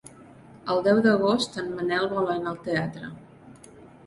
El 0.75 0.79
deu 0.87 1.01
d'agost 1.07 1.59
en 1.63 1.69
Manel 1.75 2.09
vol 2.15 2.33
anar 2.37 2.55
al 2.55 2.59
teatre. 2.71 3.13